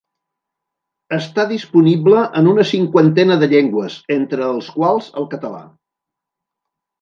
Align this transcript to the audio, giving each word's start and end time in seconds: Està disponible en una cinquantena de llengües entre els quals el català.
Està 1.17 1.43
disponible 1.51 2.23
en 2.41 2.49
una 2.53 2.65
cinquantena 2.69 3.37
de 3.43 3.51
llengües 3.53 3.99
entre 4.17 4.49
els 4.55 4.71
quals 4.79 5.11
el 5.23 5.29
català. 5.35 5.63